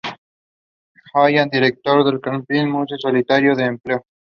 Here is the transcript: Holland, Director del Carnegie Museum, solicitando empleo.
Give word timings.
Holland, 1.13 1.51
Director 1.51 2.03
del 2.03 2.19
Carnegie 2.19 2.65
Museum, 2.65 2.97
solicitando 2.99 3.61
empleo. 3.61 4.03